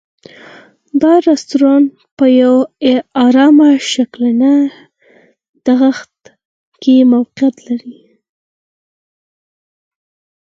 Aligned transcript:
دا 1.01 1.13
رسټورانټ 1.27 1.89
په 2.17 2.25
یوه 2.41 2.61
ارامه 3.25 3.69
شګلنه 3.91 4.53
دښته 5.65 6.29
کې 6.81 6.95
موقعیت 7.13 7.55
لري. 7.67 7.95